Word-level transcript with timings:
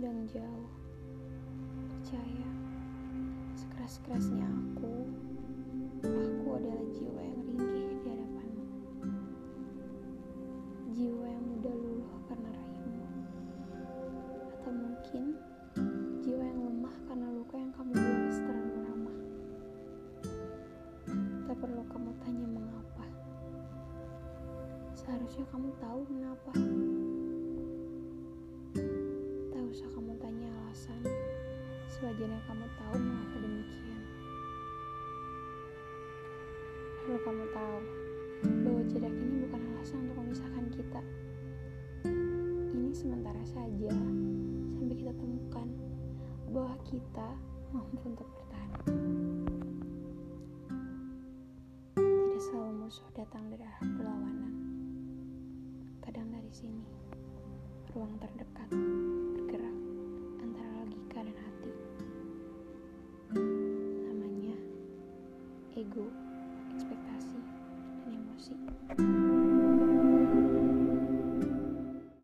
jauh. 0.00 0.68
Percaya, 1.76 2.48
sekeras-kerasnya 3.52 4.48
aku, 4.48 5.04
aku 6.00 6.48
adalah 6.56 6.86
jiwa 6.96 7.20
yang 7.20 7.40
ringkih 7.44 8.00
di 8.00 8.08
hadapanmu. 8.08 8.64
Jiwa 10.96 11.26
yang 11.28 11.44
mudah 11.52 11.74
luluh 11.76 12.12
karena 12.32 12.48
rahimmu. 12.48 13.06
Atau 14.56 14.72
mungkin 14.72 15.24
jiwa 16.24 16.44
yang 16.48 16.60
lemah 16.64 16.96
karena 17.04 17.28
luka 17.36 17.54
yang 17.60 17.72
kamu 17.76 17.92
balas 17.92 18.38
terlalu 18.40 18.76
ramah. 18.88 19.18
Tak 21.44 21.56
perlu 21.60 21.82
kamu 21.92 22.10
tanya 22.24 22.46
mengapa. 22.48 23.04
Seharusnya 24.96 25.44
kamu 25.52 25.68
tahu 25.76 26.00
kenapa. 26.08 26.52
Sewajarnya 32.20 32.44
kamu 32.52 32.66
tahu 32.76 32.94
mengapa 33.00 33.36
demikian. 33.40 34.00
Perlu 37.00 37.18
kamu 37.24 37.44
tahu 37.48 37.76
bahwa 38.60 38.82
jarak 38.92 39.14
ini 39.16 39.36
bukan 39.48 39.60
alasan 39.72 40.04
untuk 40.04 40.16
memisahkan 40.20 40.66
kita. 40.68 41.00
Ini 42.76 42.92
sementara 42.92 43.40
saja 43.48 43.96
sampai 44.76 44.96
kita 45.00 45.16
temukan 45.16 45.68
bahwa 46.52 46.76
kita 46.84 47.28
mampu 47.72 48.04
untuk 48.04 48.28
bertahan. 48.36 48.72
Tidak 51.96 52.40
selalu 52.52 52.84
musuh 52.84 53.08
datang 53.16 53.48
dari 53.48 53.64
arah 53.64 53.88
berlawanan. 53.96 54.52
Kadang 56.04 56.28
dari 56.28 56.52
sini, 56.52 56.84
ruang 57.96 58.12
terdekat 58.20 58.68
ego, 65.76 66.10
ekspektasi, 66.70 67.38
dan 68.04 68.14
emosi. 68.14 69.39